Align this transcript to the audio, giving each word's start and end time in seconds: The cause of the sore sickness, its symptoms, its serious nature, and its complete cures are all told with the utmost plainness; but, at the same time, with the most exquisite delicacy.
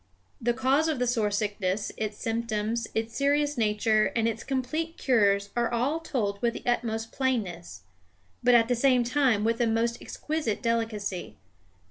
The 0.41 0.55
cause 0.55 0.87
of 0.87 0.97
the 0.97 1.05
sore 1.05 1.29
sickness, 1.29 1.91
its 1.95 2.17
symptoms, 2.17 2.87
its 2.95 3.15
serious 3.15 3.55
nature, 3.55 4.05
and 4.15 4.27
its 4.27 4.43
complete 4.43 4.97
cures 4.97 5.49
are 5.55 5.71
all 5.71 5.99
told 5.99 6.41
with 6.41 6.53
the 6.55 6.65
utmost 6.65 7.11
plainness; 7.11 7.81
but, 8.41 8.55
at 8.55 8.67
the 8.67 8.75
same 8.75 9.03
time, 9.03 9.43
with 9.43 9.59
the 9.59 9.67
most 9.67 10.01
exquisite 10.01 10.63
delicacy. 10.63 11.37